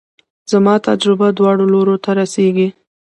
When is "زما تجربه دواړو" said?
0.51-1.65